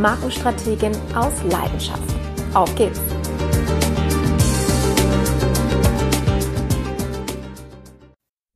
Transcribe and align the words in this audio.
Markenstrategin 0.00 0.92
aus 1.14 1.32
Leidenschaft. 1.50 2.02
Auf 2.54 2.74
geht's! 2.74 3.17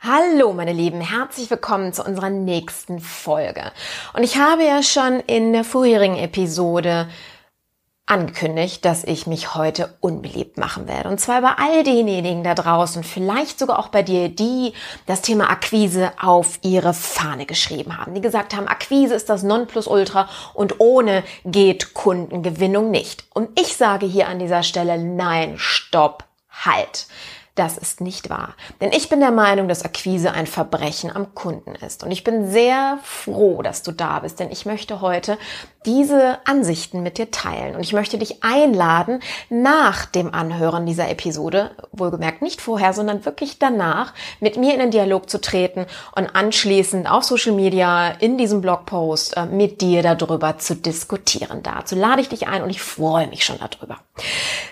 Hallo 0.00 0.52
meine 0.52 0.74
Lieben, 0.74 1.00
herzlich 1.00 1.50
willkommen 1.50 1.94
zu 1.94 2.04
unserer 2.04 2.28
nächsten 2.28 3.00
Folge. 3.00 3.72
Und 4.12 4.22
ich 4.22 4.36
habe 4.36 4.64
ja 4.64 4.82
schon 4.82 5.20
in 5.20 5.54
der 5.54 5.64
vorherigen 5.64 6.16
Episode 6.16 7.08
angekündigt, 8.04 8.84
dass 8.84 9.02
ich 9.02 9.26
mich 9.26 9.54
heute 9.54 9.96
unbeliebt 10.00 10.58
machen 10.58 10.86
werde. 10.86 11.08
Und 11.08 11.20
zwar 11.20 11.40
bei 11.40 11.52
all 11.56 11.82
denjenigen 11.84 12.44
da 12.44 12.54
draußen, 12.54 13.02
vielleicht 13.02 13.58
sogar 13.58 13.78
auch 13.78 13.88
bei 13.88 14.02
dir, 14.02 14.28
die 14.28 14.74
das 15.06 15.22
Thema 15.22 15.48
Akquise 15.48 16.12
auf 16.20 16.58
ihre 16.60 16.92
Fahne 16.92 17.46
geschrieben 17.46 17.96
haben. 17.96 18.12
Die 18.12 18.20
gesagt 18.20 18.54
haben, 18.54 18.68
Akquise 18.68 19.14
ist 19.14 19.30
das 19.30 19.42
Nonplusultra 19.42 20.28
und 20.52 20.80
ohne 20.80 21.24
geht 21.46 21.94
Kundengewinnung 21.94 22.90
nicht. 22.90 23.24
Und 23.32 23.58
ich 23.58 23.78
sage 23.78 24.04
hier 24.04 24.28
an 24.28 24.38
dieser 24.38 24.62
Stelle, 24.62 24.98
nein, 24.98 25.54
stopp, 25.56 26.24
halt. 26.50 27.06
Das 27.54 27.78
ist 27.78 28.00
nicht 28.00 28.30
wahr. 28.30 28.56
Denn 28.80 28.90
ich 28.92 29.08
bin 29.08 29.20
der 29.20 29.30
Meinung, 29.30 29.68
dass 29.68 29.84
Akquise 29.84 30.32
ein 30.32 30.48
Verbrechen 30.48 31.14
am 31.14 31.34
Kunden 31.34 31.76
ist. 31.76 32.02
Und 32.02 32.10
ich 32.10 32.24
bin 32.24 32.50
sehr 32.50 32.98
froh, 33.04 33.62
dass 33.62 33.84
du 33.84 33.92
da 33.92 34.18
bist, 34.18 34.40
denn 34.40 34.50
ich 34.50 34.66
möchte 34.66 35.00
heute 35.00 35.38
diese 35.86 36.38
Ansichten 36.44 37.02
mit 37.02 37.18
dir 37.18 37.30
teilen. 37.30 37.74
Und 37.74 37.82
ich 37.82 37.92
möchte 37.92 38.18
dich 38.18 38.42
einladen, 38.42 39.20
nach 39.50 40.06
dem 40.06 40.32
Anhören 40.32 40.86
dieser 40.86 41.08
Episode, 41.10 41.70
wohlgemerkt 41.92 42.42
nicht 42.42 42.60
vorher, 42.60 42.92
sondern 42.92 43.24
wirklich 43.24 43.58
danach, 43.58 44.14
mit 44.40 44.56
mir 44.56 44.72
in 44.74 44.80
den 44.80 44.90
Dialog 44.90 45.28
zu 45.28 45.40
treten 45.40 45.86
und 46.16 46.34
anschließend 46.34 47.10
auf 47.10 47.24
Social 47.24 47.52
Media 47.52 48.08
in 48.08 48.38
diesem 48.38 48.60
Blogpost 48.60 49.36
äh, 49.36 49.46
mit 49.46 49.80
dir 49.80 50.02
darüber 50.02 50.58
zu 50.58 50.76
diskutieren. 50.76 51.62
Dazu 51.62 51.94
lade 51.94 52.20
ich 52.20 52.28
dich 52.28 52.48
ein 52.48 52.62
und 52.62 52.70
ich 52.70 52.82
freue 52.82 53.26
mich 53.28 53.44
schon 53.44 53.58
darüber. 53.58 53.98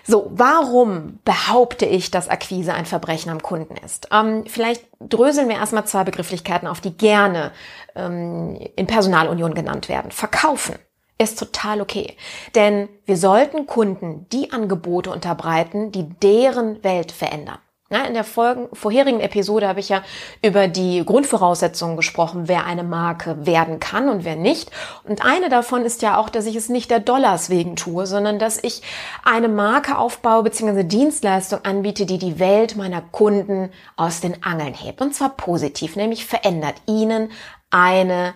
So, 0.04 0.30
warum 0.32 1.18
behaupte 1.24 1.86
ich, 1.86 2.10
dass 2.10 2.28
Akquise 2.28 2.74
ein 2.74 2.86
Verbrechen 2.86 3.30
am 3.30 3.42
Kunden 3.42 3.76
ist? 3.76 4.08
Ähm, 4.12 4.44
vielleicht 4.46 4.84
dröseln 5.00 5.48
wir 5.48 5.56
erstmal 5.56 5.84
zwei 5.86 6.04
Begrifflichkeiten 6.04 6.68
auf, 6.68 6.80
die 6.80 6.96
gerne 6.96 7.52
ähm, 7.94 8.58
in 8.76 8.86
Personalunion 8.86 9.54
genannt 9.54 9.88
werden. 9.88 10.10
Verkaufen 10.10 10.76
ist 11.24 11.38
total 11.38 11.80
okay. 11.80 12.16
Denn 12.54 12.88
wir 13.06 13.16
sollten 13.16 13.66
Kunden 13.66 14.26
die 14.32 14.52
Angebote 14.52 15.10
unterbreiten, 15.10 15.92
die 15.92 16.08
deren 16.22 16.82
Welt 16.84 17.12
verändern. 17.12 17.58
in 17.90 18.14
der 18.14 18.24
vorherigen 18.24 19.20
Episode 19.20 19.68
habe 19.68 19.80
ich 19.80 19.90
ja 19.90 20.02
über 20.42 20.66
die 20.66 21.04
Grundvoraussetzungen 21.04 21.96
gesprochen, 21.96 22.44
wer 22.46 22.64
eine 22.64 22.84
Marke 22.84 23.44
werden 23.44 23.80
kann 23.80 24.08
und 24.08 24.24
wer 24.24 24.36
nicht. 24.36 24.70
Und 25.04 25.22
eine 25.24 25.50
davon 25.50 25.84
ist 25.84 26.00
ja 26.00 26.16
auch, 26.16 26.30
dass 26.30 26.46
ich 26.46 26.56
es 26.56 26.70
nicht 26.70 26.90
der 26.90 27.00
Dollars 27.00 27.50
wegen 27.50 27.76
tue, 27.76 28.06
sondern 28.06 28.38
dass 28.38 28.58
ich 28.62 28.80
eine 29.24 29.48
Marke 29.48 29.98
aufbaue 29.98 30.42
bzw. 30.44 30.84
Dienstleistung 30.84 31.64
anbiete, 31.64 32.06
die 32.06 32.18
die 32.18 32.38
Welt 32.38 32.76
meiner 32.76 33.02
Kunden 33.02 33.70
aus 33.96 34.20
den 34.20 34.42
Angeln 34.42 34.74
hebt. 34.74 35.02
Und 35.02 35.14
zwar 35.14 35.36
positiv, 35.36 35.96
nämlich 35.96 36.24
verändert 36.24 36.76
ihnen 36.86 37.30
eine 37.70 38.34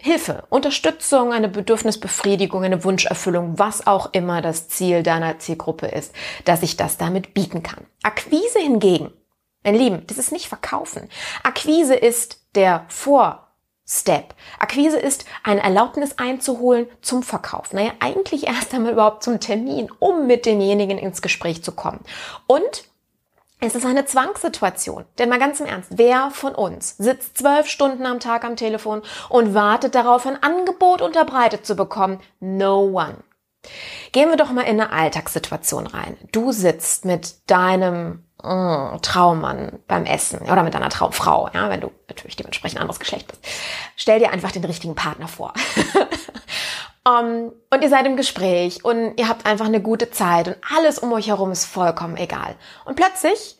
Hilfe, 0.00 0.44
Unterstützung, 0.48 1.32
eine 1.32 1.48
Bedürfnisbefriedigung, 1.48 2.62
eine 2.62 2.84
Wunscherfüllung, 2.84 3.58
was 3.58 3.86
auch 3.86 4.12
immer 4.12 4.40
das 4.40 4.68
Ziel 4.68 5.02
deiner 5.02 5.40
Zielgruppe 5.40 5.86
ist, 5.86 6.14
dass 6.44 6.62
ich 6.62 6.76
das 6.76 6.98
damit 6.98 7.34
bieten 7.34 7.64
kann. 7.64 7.84
Akquise 8.04 8.60
hingegen, 8.60 9.12
mein 9.64 9.74
Lieben, 9.74 10.06
das 10.06 10.18
ist 10.18 10.30
nicht 10.30 10.48
verkaufen. 10.48 11.08
Akquise 11.42 11.96
ist 11.96 12.40
der 12.54 12.84
Vorstep. 12.86 14.34
Akquise 14.60 14.98
ist 14.98 15.24
ein 15.42 15.58
Erlaubnis 15.58 16.16
einzuholen 16.16 16.86
zum 17.02 17.24
Verkauf. 17.24 17.72
Naja, 17.72 17.90
eigentlich 17.98 18.46
erst 18.46 18.72
einmal 18.72 18.92
überhaupt 18.92 19.24
zum 19.24 19.40
Termin, 19.40 19.90
um 19.98 20.28
mit 20.28 20.46
demjenigen 20.46 20.98
ins 20.98 21.22
Gespräch 21.22 21.64
zu 21.64 21.72
kommen. 21.72 22.00
Und 22.46 22.84
es 23.60 23.74
ist 23.74 23.84
eine 23.84 24.04
Zwangssituation. 24.04 25.04
Denn 25.18 25.28
mal 25.28 25.38
ganz 25.38 25.60
im 25.60 25.66
Ernst, 25.66 25.90
wer 25.92 26.30
von 26.30 26.54
uns 26.54 26.96
sitzt 26.98 27.38
zwölf 27.38 27.68
Stunden 27.68 28.06
am 28.06 28.20
Tag 28.20 28.44
am 28.44 28.56
Telefon 28.56 29.02
und 29.28 29.54
wartet 29.54 29.94
darauf, 29.94 30.26
ein 30.26 30.42
Angebot 30.42 31.02
unterbreitet 31.02 31.66
zu 31.66 31.74
bekommen? 31.74 32.20
No 32.40 32.82
one. 32.82 33.16
Gehen 34.12 34.30
wir 34.30 34.36
doch 34.36 34.50
mal 34.50 34.62
in 34.62 34.80
eine 34.80 34.92
Alltagssituation 34.92 35.86
rein. 35.86 36.16
Du 36.32 36.52
sitzt 36.52 37.04
mit 37.04 37.50
deinem 37.50 38.24
mm, 38.42 39.00
Traummann 39.02 39.80
beim 39.86 40.04
Essen 40.04 40.40
oder 40.40 40.62
mit 40.62 40.74
deiner 40.74 40.88
Traumfrau, 40.88 41.50
ja, 41.52 41.68
wenn 41.68 41.80
du 41.80 41.90
natürlich 42.08 42.36
dementsprechend 42.36 42.80
anderes 42.80 43.00
Geschlecht 43.00 43.26
bist. 43.28 43.44
Stell 43.96 44.20
dir 44.20 44.30
einfach 44.30 44.52
den 44.52 44.64
richtigen 44.64 44.94
Partner 44.94 45.28
vor. 45.28 45.52
um, 47.06 47.52
und 47.70 47.82
ihr 47.82 47.88
seid 47.90 48.06
im 48.06 48.16
Gespräch 48.16 48.84
und 48.84 49.18
ihr 49.18 49.28
habt 49.28 49.44
einfach 49.44 49.66
eine 49.66 49.82
gute 49.82 50.10
Zeit 50.10 50.48
und 50.48 50.56
alles 50.76 50.98
um 50.98 51.12
euch 51.12 51.28
herum 51.28 51.50
ist 51.50 51.66
vollkommen 51.66 52.16
egal. 52.16 52.54
Und 52.84 52.96
plötzlich 52.96 53.57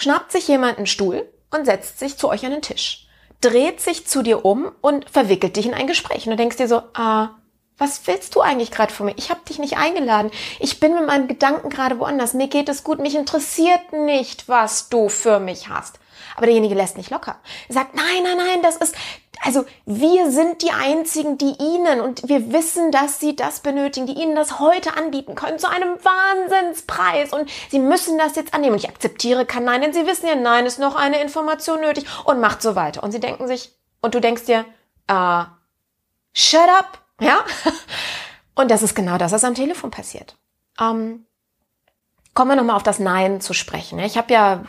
schnappt 0.00 0.32
sich 0.32 0.48
jemand 0.48 0.78
einen 0.78 0.86
Stuhl 0.86 1.28
und 1.50 1.66
setzt 1.66 1.98
sich 1.98 2.16
zu 2.16 2.28
euch 2.28 2.44
an 2.44 2.52
den 2.52 2.62
Tisch, 2.62 3.06
dreht 3.40 3.80
sich 3.80 4.06
zu 4.06 4.22
dir 4.22 4.44
um 4.44 4.72
und 4.80 5.08
verwickelt 5.10 5.56
dich 5.56 5.66
in 5.66 5.74
ein 5.74 5.86
Gespräch. 5.86 6.24
Und 6.24 6.30
du 6.30 6.36
denkst 6.36 6.56
dir 6.56 6.68
so, 6.68 6.82
ah, 6.94 7.30
was 7.76 8.06
willst 8.06 8.34
du 8.34 8.40
eigentlich 8.40 8.70
gerade 8.70 8.92
von 8.92 9.06
mir? 9.06 9.14
Ich 9.16 9.30
habe 9.30 9.40
dich 9.48 9.58
nicht 9.58 9.76
eingeladen. 9.76 10.30
Ich 10.58 10.80
bin 10.80 10.94
mit 10.94 11.06
meinen 11.06 11.28
Gedanken 11.28 11.70
gerade 11.70 11.98
woanders. 11.98 12.34
Mir 12.34 12.48
geht 12.48 12.68
es 12.68 12.84
gut. 12.84 12.98
Mich 12.98 13.14
interessiert 13.14 13.92
nicht, 13.92 14.48
was 14.48 14.88
du 14.88 15.08
für 15.08 15.38
mich 15.38 15.68
hast. 15.68 15.99
Aber 16.36 16.46
derjenige 16.46 16.74
lässt 16.74 16.96
nicht 16.96 17.10
locker. 17.10 17.36
Er 17.68 17.74
sagt, 17.74 17.94
nein, 17.94 18.22
nein, 18.22 18.36
nein, 18.36 18.62
das 18.62 18.76
ist, 18.76 18.94
also 19.42 19.64
wir 19.86 20.30
sind 20.30 20.62
die 20.62 20.70
Einzigen, 20.70 21.38
die 21.38 21.54
Ihnen 21.58 22.00
und 22.00 22.28
wir 22.28 22.52
wissen, 22.52 22.90
dass 22.92 23.20
Sie 23.20 23.36
das 23.36 23.60
benötigen, 23.60 24.06
die 24.06 24.14
Ihnen 24.14 24.34
das 24.34 24.58
heute 24.58 24.96
anbieten 24.96 25.34
können 25.34 25.58
zu 25.58 25.68
einem 25.68 25.96
Wahnsinnspreis 26.02 27.32
und 27.32 27.50
Sie 27.70 27.78
müssen 27.78 28.18
das 28.18 28.36
jetzt 28.36 28.54
annehmen. 28.54 28.74
Und 28.74 28.84
ich 28.84 28.88
akzeptiere 28.88 29.46
kein 29.46 29.64
Nein, 29.64 29.82
denn 29.82 29.92
Sie 29.92 30.06
wissen 30.06 30.26
ja, 30.26 30.34
Nein 30.34 30.66
ist 30.66 30.78
noch 30.78 30.96
eine 30.96 31.20
Information 31.20 31.80
nötig 31.80 32.06
und 32.24 32.40
macht 32.40 32.62
so 32.62 32.74
weiter. 32.74 33.02
Und 33.02 33.12
Sie 33.12 33.20
denken 33.20 33.46
sich, 33.46 33.72
und 34.02 34.14
du 34.14 34.20
denkst 34.20 34.44
dir, 34.46 34.64
uh, 35.10 35.44
shut 36.32 36.68
up, 36.78 36.98
ja? 37.20 37.44
Und 38.54 38.70
das 38.70 38.82
ist 38.82 38.94
genau 38.94 39.16
das, 39.16 39.32
was 39.32 39.44
am 39.44 39.54
Telefon 39.54 39.90
passiert. 39.90 40.36
Ähm, 40.78 41.24
Kommen 42.40 42.52
wir 42.52 42.56
nochmal 42.56 42.76
auf 42.76 42.82
das 42.82 42.98
Nein 42.98 43.42
zu 43.42 43.52
sprechen. 43.52 43.98
Ich 43.98 44.16
habe 44.16 44.32
ja, 44.32 44.62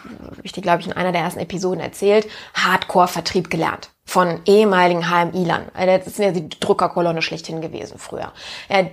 ich 0.43 0.51
dir 0.51 0.59
glaube 0.59 0.81
ich 0.81 0.87
in 0.87 0.91
einer 0.91 1.13
der 1.13 1.21
ersten 1.21 1.39
Episoden 1.39 1.79
erzählt, 1.79 2.27
Hardcore-Vertrieb 2.53 3.49
gelernt 3.49 3.91
von 4.03 4.41
ehemaligen 4.45 5.09
HMI-Lern. 5.09 5.67
Also 5.73 5.97
das 5.97 6.07
ist 6.07 6.19
ja 6.19 6.31
die 6.31 6.49
Druckerkolonne 6.49 7.21
schlechthin 7.21 7.61
gewesen 7.61 7.97
früher. 7.97 8.33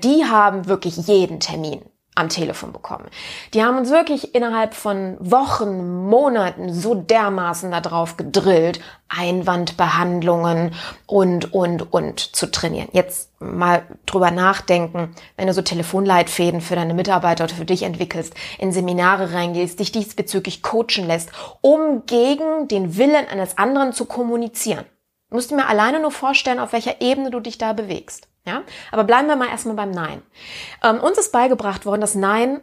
Die 0.05 0.27
haben 0.27 0.69
wirklich 0.69 0.97
jeden 0.97 1.41
Termin 1.41 1.81
am 2.19 2.29
Telefon 2.29 2.73
bekommen. 2.73 3.07
Die 3.55 3.63
haben 3.63 3.79
uns 3.79 3.91
wirklich 3.91 4.35
innerhalb 4.35 4.75
von 4.75 5.17
Wochen, 5.21 6.07
Monaten 6.09 6.75
so 6.75 6.95
dermaßen 6.95 7.71
darauf 7.71 8.17
gedrillt, 8.17 8.81
Einwandbehandlungen 9.09 10.75
und, 11.07 11.55
und, 11.55 11.93
und 11.93 12.21
zu 12.21 12.51
trainieren. 12.51 12.89
Jetzt 12.93 13.31
mal 13.41 13.83
drüber 14.05 14.31
nachdenken, 14.31 15.15
wenn 15.37 15.47
du 15.47 15.55
so 15.55 15.63
Telefonleitfäden 15.63 16.61
für 16.61 16.75
deine 16.75 16.93
Mitarbeiter 16.93 17.45
oder 17.45 17.55
für 17.55 17.65
dich 17.65 17.85
entwickelst, 17.85 18.35
in 18.59 18.73
Seminare 18.73 19.33
reingehst, 19.33 19.79
dich 19.79 19.93
diesbezüglich 19.93 20.63
coachen 20.63 21.07
lässt, 21.07 21.31
um 21.61 22.03
gegen 22.07 22.69
den 22.69 22.97
Willen 22.97 23.29
eines 23.29 23.57
anderen 23.57 23.93
zu 23.93 24.05
kommunizieren. 24.05 24.85
Du 25.31 25.37
musst 25.37 25.51
dir 25.51 25.57
mir 25.57 25.69
alleine 25.69 26.01
nur 26.01 26.11
vorstellen, 26.11 26.59
auf 26.59 26.73
welcher 26.73 27.01
Ebene 27.01 27.31
du 27.31 27.41
dich 27.41 27.59
da 27.59 27.75
bewegst. 27.75 28.29
Ja? 28.49 28.63
Aber 28.91 29.05
bleiben 29.05 29.29
wir 29.29 29.37
mal 29.37 29.49
erstmal 29.49 29.77
beim 29.77 29.91
Nein. 29.91 30.23
Ähm, 30.83 30.99
uns 31.01 31.19
ist 31.19 31.31
beigebracht 31.31 31.87
worden, 31.87 32.01
dass 32.01 32.15
Nein 32.15 32.61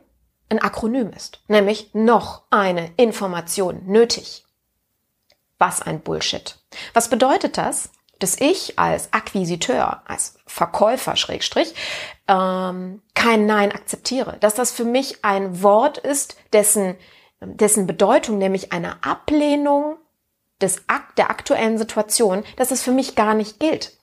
ein 0.49 0.59
Akronym 0.59 1.11
ist, 1.11 1.41
nämlich 1.47 1.91
noch 1.93 2.43
eine 2.49 2.91
Information 2.97 3.83
nötig. 3.85 4.45
Was 5.57 5.81
ein 5.81 6.01
Bullshit. 6.01 6.57
Was 6.93 7.09
bedeutet 7.09 7.57
das? 7.57 7.91
Dass 8.19 8.39
ich 8.39 8.77
als 8.77 9.13
Akquisiteur, 9.13 10.01
als 10.05 10.37
Verkäufer, 10.45 11.15
Schrägstrich, 11.15 11.73
ähm, 12.27 13.01
kein 13.13 13.45
Nein 13.45 13.71
akzeptiere. 13.71 14.37
Dass 14.39 14.55
das 14.55 14.71
für 14.71 14.83
mich 14.83 15.23
ein 15.23 15.63
Wort 15.63 15.97
ist, 15.97 16.37
dessen, 16.51 16.95
dessen 17.39 17.87
Bedeutung, 17.87 18.37
nämlich 18.37 18.73
eine 18.73 19.03
Ablehnung 19.03 19.97
des, 20.61 20.83
der 21.17 21.29
aktuellen 21.29 21.77
Situation, 21.77 22.43
dass 22.57 22.71
es 22.71 22.81
für 22.81 22.91
mich 22.91 23.15
gar 23.15 23.33
nicht 23.33 23.59
gilt. 23.59 23.97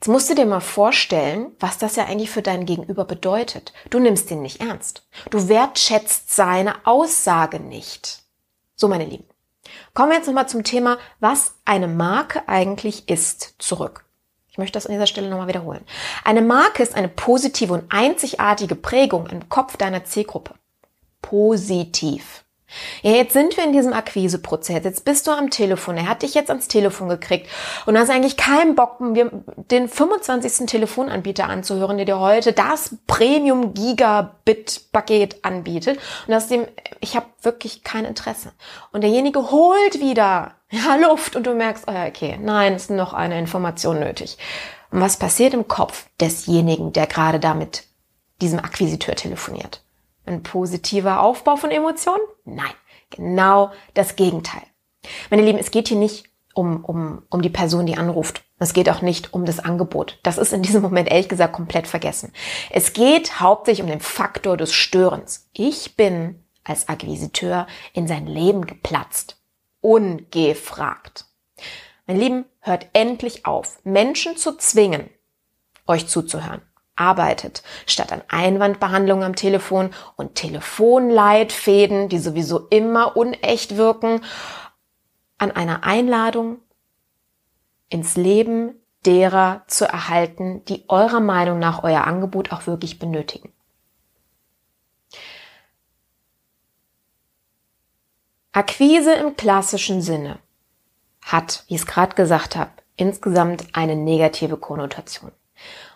Jetzt 0.00 0.08
musst 0.08 0.30
du 0.30 0.34
dir 0.34 0.46
mal 0.46 0.60
vorstellen, 0.60 1.54
was 1.60 1.76
das 1.76 1.96
ja 1.96 2.06
eigentlich 2.06 2.30
für 2.30 2.40
dein 2.40 2.64
Gegenüber 2.64 3.04
bedeutet. 3.04 3.74
Du 3.90 3.98
nimmst 3.98 4.30
ihn 4.30 4.40
nicht 4.40 4.62
ernst. 4.62 5.06
Du 5.28 5.50
wertschätzt 5.50 6.34
seine 6.34 6.86
Aussage 6.86 7.60
nicht. 7.60 8.22
So, 8.76 8.88
meine 8.88 9.04
Lieben. 9.04 9.26
Kommen 9.92 10.08
wir 10.08 10.16
jetzt 10.16 10.26
nochmal 10.26 10.48
zum 10.48 10.64
Thema, 10.64 10.96
was 11.18 11.56
eine 11.66 11.86
Marke 11.86 12.48
eigentlich 12.48 13.10
ist, 13.10 13.56
zurück. 13.58 14.06
Ich 14.48 14.56
möchte 14.56 14.72
das 14.72 14.86
an 14.86 14.92
dieser 14.92 15.06
Stelle 15.06 15.28
nochmal 15.28 15.48
wiederholen. 15.48 15.84
Eine 16.24 16.40
Marke 16.40 16.82
ist 16.82 16.94
eine 16.94 17.08
positive 17.08 17.74
und 17.74 17.92
einzigartige 17.92 18.76
Prägung 18.76 19.26
im 19.26 19.50
Kopf 19.50 19.76
deiner 19.76 20.04
Zielgruppe. 20.04 20.54
Positiv. 21.20 22.46
Ja, 23.02 23.12
jetzt 23.12 23.32
sind 23.32 23.56
wir 23.56 23.64
in 23.64 23.72
diesem 23.72 23.92
Akquiseprozess. 23.92 24.84
Jetzt 24.84 25.04
bist 25.04 25.26
du 25.26 25.32
am 25.32 25.50
Telefon. 25.50 25.96
Er 25.96 26.08
hat 26.08 26.22
dich 26.22 26.34
jetzt 26.34 26.50
ans 26.50 26.68
Telefon 26.68 27.08
gekriegt 27.08 27.48
und 27.86 27.98
hast 27.98 28.10
eigentlich 28.10 28.36
keinen 28.36 28.74
Bock, 28.74 28.98
den 29.00 29.88
25. 29.88 30.66
Telefonanbieter 30.66 31.48
anzuhören, 31.48 31.96
der 31.96 32.06
dir 32.06 32.20
heute 32.20 32.52
das 32.52 32.96
Premium 33.06 33.74
Gigabit 33.74 34.92
Paket 34.92 35.44
anbietet. 35.44 35.98
Und 36.26 36.34
hast 36.34 36.50
dem, 36.50 36.66
ich 37.00 37.16
habe 37.16 37.26
wirklich 37.42 37.84
kein 37.84 38.04
Interesse. 38.04 38.52
Und 38.92 39.02
derjenige 39.02 39.50
holt 39.50 40.00
wieder 40.00 40.54
ja, 40.70 40.96
Luft 40.96 41.36
und 41.36 41.46
du 41.46 41.54
merkst, 41.54 41.84
oh 41.88 42.06
okay, 42.08 42.38
nein, 42.40 42.74
es 42.74 42.82
ist 42.82 42.90
noch 42.90 43.12
eine 43.12 43.38
Information 43.38 43.98
nötig. 44.00 44.38
Und 44.90 45.00
was 45.00 45.18
passiert 45.18 45.54
im 45.54 45.68
Kopf 45.68 46.06
desjenigen, 46.20 46.92
der 46.92 47.06
gerade 47.06 47.40
damit 47.40 47.84
diesem 48.40 48.58
Akquisiteur 48.58 49.14
telefoniert? 49.14 49.82
Ein 50.26 50.42
positiver 50.42 51.22
Aufbau 51.22 51.56
von 51.56 51.70
Emotionen? 51.70 52.22
Nein, 52.44 52.72
genau 53.10 53.72
das 53.94 54.16
Gegenteil. 54.16 54.62
Meine 55.30 55.42
Lieben, 55.42 55.58
es 55.58 55.70
geht 55.70 55.88
hier 55.88 55.96
nicht 55.96 56.30
um, 56.54 56.84
um, 56.84 57.22
um 57.30 57.42
die 57.42 57.48
Person, 57.48 57.86
die 57.86 57.96
anruft. 57.96 58.42
Es 58.58 58.74
geht 58.74 58.90
auch 58.90 59.00
nicht 59.00 59.32
um 59.32 59.46
das 59.46 59.60
Angebot. 59.60 60.18
Das 60.22 60.36
ist 60.36 60.52
in 60.52 60.62
diesem 60.62 60.82
Moment 60.82 61.10
ehrlich 61.10 61.28
gesagt 61.28 61.54
komplett 61.54 61.86
vergessen. 61.86 62.32
Es 62.70 62.92
geht 62.92 63.40
hauptsächlich 63.40 63.82
um 63.82 63.90
den 63.90 64.00
Faktor 64.00 64.56
des 64.56 64.72
Störens. 64.72 65.48
Ich 65.52 65.96
bin 65.96 66.44
als 66.64 66.88
Akquisiteur 66.88 67.66
in 67.94 68.06
sein 68.06 68.26
Leben 68.26 68.66
geplatzt. 68.66 69.40
Ungefragt. 69.80 71.24
Mein 72.06 72.18
Lieben, 72.18 72.44
hört 72.60 72.88
endlich 72.92 73.46
auf, 73.46 73.78
Menschen 73.84 74.36
zu 74.36 74.56
zwingen, 74.56 75.08
euch 75.86 76.06
zuzuhören 76.06 76.60
arbeitet, 77.00 77.62
statt 77.86 78.12
an 78.12 78.22
Einwandbehandlung 78.28 79.24
am 79.24 79.34
Telefon 79.34 79.90
und 80.16 80.34
Telefonleitfäden, 80.34 82.08
die 82.08 82.18
sowieso 82.18 82.68
immer 82.68 83.16
unecht 83.16 83.76
wirken, 83.76 84.22
an 85.38 85.50
einer 85.50 85.84
Einladung 85.84 86.58
ins 87.88 88.16
Leben 88.16 88.74
derer 89.06 89.64
zu 89.66 89.86
erhalten, 89.86 90.64
die 90.66 90.84
eurer 90.88 91.20
Meinung 91.20 91.58
nach 91.58 91.82
euer 91.82 92.04
Angebot 92.04 92.52
auch 92.52 92.66
wirklich 92.66 92.98
benötigen. 92.98 93.52
Akquise 98.52 99.14
im 99.14 99.36
klassischen 99.36 100.02
Sinne 100.02 100.38
hat, 101.22 101.64
wie 101.68 101.76
ich 101.76 101.82
es 101.82 101.86
gerade 101.86 102.14
gesagt 102.16 102.56
habe, 102.56 102.72
insgesamt 102.96 103.68
eine 103.74 103.96
negative 103.96 104.56
Konnotation. 104.56 105.32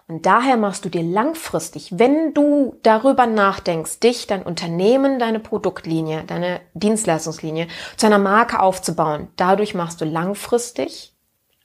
Und 0.07 0.27
daher 0.27 0.59
machst 0.59 0.85
du 0.85 0.91
dir 0.91 1.03
langfristig, 1.03 1.99
wenn 1.99 2.35
du 2.35 2.77
darüber 2.83 3.27
nachdenkst, 3.27 4.01
dich, 4.01 4.27
dein 4.27 4.43
Unternehmen, 4.43 5.19
deine 5.19 5.41
Produktlinie, 5.41 6.25
deine 6.27 6.61
Dienstleistungslinie 6.75 7.69
zu 7.97 8.07
einer 8.07 8.19
Marke 8.19 8.61
aufzubauen, 8.61 9.29
dadurch 9.37 9.75
machst 9.75 10.03
du 10.03 10.05
langfristig 10.05 11.15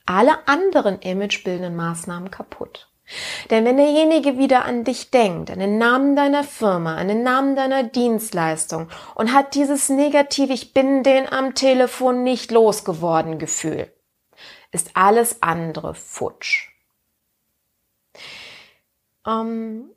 alle 0.06 0.48
anderen 0.48 1.00
imagebildenden 1.00 1.76
Maßnahmen 1.76 2.30
kaputt. 2.30 2.90
Denn 3.50 3.64
wenn 3.64 3.76
derjenige 3.76 4.38
wieder 4.38 4.64
an 4.64 4.84
dich 4.84 5.10
denkt, 5.10 5.50
an 5.50 5.58
den 5.58 5.78
Namen 5.78 6.16
deiner 6.16 6.44
Firma, 6.44 6.96
an 6.96 7.08
den 7.08 7.22
Namen 7.22 7.56
deiner 7.56 7.82
Dienstleistung 7.82 8.88
und 9.14 9.34
hat 9.34 9.54
dieses 9.54 9.88
negative 9.88 10.52
Ich 10.52 10.72
bin 10.72 11.02
den 11.02 11.30
am 11.30 11.54
Telefon 11.54 12.22
nicht 12.22 12.50
losgeworden 12.52 13.38
Gefühl, 13.38 13.92
ist 14.70 14.92
alles 14.94 15.42
andere 15.42 15.94
futsch. 15.94 16.69
Ähm, 19.26 19.90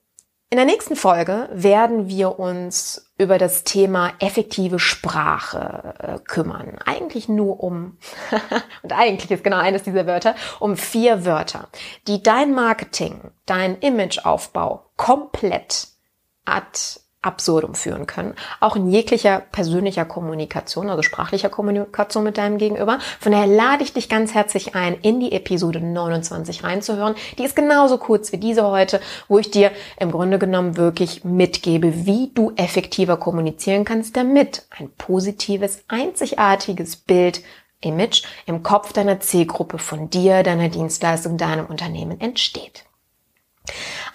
in 0.54 0.58
der 0.58 0.66
nächsten 0.66 0.96
Folge 0.96 1.50
werden 1.52 2.10
wir 2.10 2.38
uns 2.38 3.12
über 3.18 3.40
das 3.40 3.64
Thema 3.64 4.14
effektive 4.20 4.78
Sprache 4.78 5.96
äh, 5.98 6.20
kümmern. 6.20 6.78
Eigentlich 6.86 7.28
nur 7.28 7.64
um, 7.64 7.98
und 8.84 8.94
eigentlich 8.94 9.32
ist 9.32 9.44
genau 9.44 9.58
eines 9.58 9.82
dieser 9.82 10.06
Wörter, 10.06 10.36
um 10.60 10.78
vier 10.78 11.26
Wörter, 11.26 11.70
die 12.08 12.22
dein 12.22 12.54
Marketing, 12.54 13.32
dein 13.48 13.80
Imageaufbau 13.80 14.92
komplett 14.96 15.88
ad 16.46 16.80
absurdum 17.24 17.74
führen 17.74 18.06
können. 18.06 18.36
Auch 18.60 18.76
in 18.76 18.90
jeglicher 18.90 19.42
persönlicher 19.52 20.06
Kommunikation, 20.06 20.90
also 20.90 21.02
sprachlicher 21.02 21.50
Kommunikation 21.50 22.24
mit 22.24 22.38
deinem 22.38 22.58
Gegenüber. 22.58 23.00
Von 23.20 23.32
daher 23.32 23.48
lade 23.48 23.84
ich 23.84 23.94
dich 23.94 24.10
ganz 24.10 24.34
herzlich 24.34 24.76
ein, 24.76 24.96
in 25.02 25.20
die 25.20 25.32
Episode 25.32 25.80
29 25.80 26.64
reinzuhören. 26.64 27.16
Die 27.38 27.44
ist 27.44 27.56
genauso 27.56 27.98
kurz 27.98 28.32
wie 28.32 28.38
diese 28.38 28.64
heute, 28.68 29.00
wo 29.28 29.40
ich 29.40 29.50
dir 29.50 29.72
im 30.00 30.12
Grunde 30.12 30.38
genommen 30.38 30.78
wirklich 30.78 31.24
mitgebe, 31.24 32.06
wie 32.06 32.32
du 32.34 32.52
effektiver 32.56 33.18
kommunizieren 33.18 33.86
kannst, 33.86 34.16
damit 34.16 34.66
ein 34.78 34.90
positives, 34.98 35.84
einzigartiges 35.88 36.98
Bild 36.98 37.42
Image 37.82 38.24
im 38.46 38.64
Kopf 38.64 38.94
deiner 38.94 39.20
Zielgruppe 39.20 39.78
von 39.78 40.10
dir, 40.10 40.44
deiner 40.44 40.70
Dienstleistung, 40.70 41.38
deinem 41.38 41.66
Unternehmen 41.66 42.20
entsteht. 42.20 42.86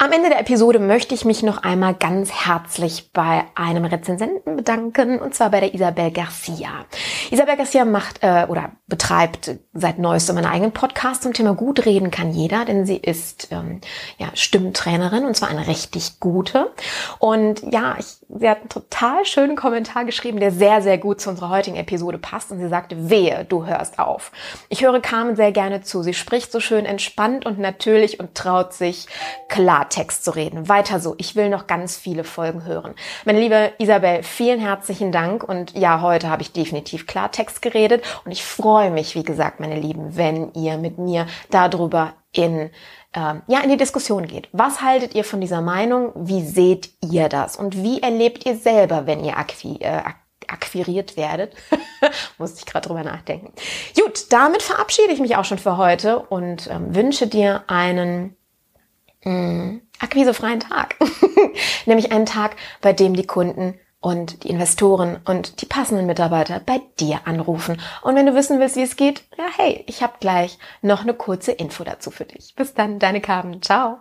Am 0.01 0.13
Ende 0.13 0.29
der 0.29 0.39
Episode 0.39 0.79
möchte 0.79 1.13
ich 1.13 1.25
mich 1.25 1.43
noch 1.43 1.65
einmal 1.65 1.93
ganz 1.93 2.31
herzlich 2.31 3.11
bei 3.13 3.43
einem 3.57 3.85
Rezensenten 3.85 4.55
bedanken, 4.55 5.19
und 5.19 5.35
zwar 5.35 5.51
bei 5.51 5.59
der 5.59 5.75
Isabel 5.75 6.13
Garcia. 6.13 6.69
Isabel 7.33 7.57
Garcia 7.57 7.85
macht 7.85 8.23
äh, 8.23 8.47
oder 8.49 8.71
betreibt 8.87 9.57
seit 9.73 9.99
neuestem 9.99 10.37
einen 10.37 10.47
eigenen 10.47 10.71
Podcast 10.71 11.25
zum 11.25 11.33
Thema 11.33 11.53
Gut 11.57 11.85
reden 11.85 12.13
kann 12.13 12.31
jeder, 12.31 12.65
denn 12.65 12.87
sie 12.87 12.97
ist 12.97 13.49
ähm, 13.51 13.81
ja, 14.19 14.29
Stimmtrainerin 14.35 15.25
und 15.25 15.35
zwar 15.35 15.49
eine 15.49 15.67
richtig 15.67 16.21
gute. 16.21 16.71
Und 17.19 17.61
ja, 17.73 17.97
ich 17.99 18.19
sie 18.29 18.49
hat 18.49 18.61
einen 18.61 18.69
total 18.69 19.25
schönen 19.25 19.57
Kommentar 19.57 20.05
geschrieben, 20.05 20.41
der 20.41 20.51
sehr, 20.51 20.83
sehr 20.83 20.99
gut 20.99 21.21
zu 21.21 21.31
unserer 21.31 21.49
heutigen 21.51 21.77
Episode 21.77 22.19
passt. 22.19 22.51
Und 22.51 22.59
sie 22.59 22.69
sagte, 22.69 23.11
wehe, 23.11 23.47
du 23.49 23.67
hörst 23.67 23.99
auf. 23.99 24.33
Ich 24.69 24.83
höre 24.83 25.01
Carmen 25.01 25.37
sehr 25.37 25.53
gerne 25.53 25.83
zu. 25.83 26.03
Sie 26.03 26.15
spricht 26.15 26.53
so 26.53 26.61
schön 26.61 26.85
entspannt 26.85 27.47
und 27.47 27.59
natürlich 27.59 28.21
und 28.21 28.35
traut 28.35 28.73
sich, 28.73 29.07
Klartext 29.89 30.25
zu 30.25 30.33
reden. 30.33 30.69
Weiter 30.69 31.01
so. 31.01 31.15
Ich 31.19 31.35
will 31.35 31.49
noch 31.49 31.67
ganz 31.67 31.97
viele 31.97 32.25
Folgen 32.25 32.65
hören. 32.65 32.95
Meine 33.25 33.41
liebe 33.41 33.73
Isabel, 33.79 34.23
vielen 34.23 34.61
herzlichen 34.61 35.13
Dank. 35.13 35.43
Und 35.43 35.77
ja, 35.77 36.03
heute 36.03 36.29
habe 36.29 36.43
ich 36.43 36.53
definitiv 36.53 37.07
Klartext 37.07 37.63
geredet. 37.63 38.05
Und 38.25 38.31
ich 38.31 38.45
freue 38.45 38.91
mich, 38.91 39.15
wie 39.15 39.23
gesagt, 39.23 39.61
meine 39.61 39.79
Lieben, 39.81 40.17
wenn 40.17 40.53
ihr 40.53 40.77
mit 40.77 40.99
mir 40.99 41.27
darüber 41.51 42.15
in 42.33 42.71
ähm, 43.15 43.41
ja, 43.47 43.61
in 43.61 43.71
die 43.71 43.79
Diskussion 43.79 44.27
geht. 44.27 44.51
Was 44.53 44.83
haltet 44.83 45.15
ihr 45.15 45.25
von 45.25 45.41
dieser 45.41 45.63
Meinung? 45.63 46.13
Wie 46.15 46.45
seht 46.45 46.91
ihr 47.03 47.31
das? 47.31 47.57
Und 47.57 47.83
wie 47.83 48.03
erlebt 48.03 48.45
ihr 48.45 48.57
selber, 48.57 49.07
wenn 49.07 49.25
ihr 49.25 49.39
akqui 49.39 49.79
äh, 49.81 50.03
akquiriert 50.47 51.17
werdet? 51.17 51.55
Musste 52.39 52.59
ich 52.59 52.67
gerade 52.67 52.87
drüber 52.87 53.05
nachdenken. 53.05 53.55
Gut, 53.99 54.31
damit 54.31 54.61
verabschiede 54.61 55.13
ich 55.13 55.21
mich 55.21 55.37
auch 55.37 55.47
schon 55.47 55.59
für 55.59 55.79
heute 55.79 56.19
und 56.19 56.69
ähm, 56.71 56.95
wünsche 56.95 57.27
dir 57.27 57.65
einen 57.67 58.37
mh, 59.25 59.81
akquisefreien 59.99 60.61
Tag. 60.61 60.97
Nämlich 61.87 62.13
einen 62.13 62.27
Tag, 62.27 62.57
bei 62.81 62.93
dem 62.93 63.15
die 63.15 63.27
Kunden 63.27 63.75
und 64.01 64.45
die 64.45 64.51
Investoren 64.51 65.19
und 65.25 65.61
die 65.61 65.67
passenden 65.67 66.07
Mitarbeiter 66.07 66.61
bei 66.65 66.81
dir 67.01 67.21
anrufen. 67.25 67.81
Und 68.03 68.15
wenn 68.15 68.27
du 68.27 68.35
wissen 68.35 68.61
willst, 68.61 68.77
wie 68.77 68.83
es 68.83 68.97
geht, 68.97 69.25
ja, 69.37 69.45
hey, 69.57 69.85
ich 69.87 70.03
habe 70.03 70.15
gleich 70.21 70.59
noch 70.83 71.03
eine 71.03 71.15
kurze 71.15 71.53
Info 71.53 71.83
dazu 71.85 72.11
für 72.11 72.25
dich. 72.25 72.55
Bis 72.55 72.75
dann, 72.75 72.99
deine 72.99 73.21
Carmen. 73.21 73.61
Ciao. 73.63 73.99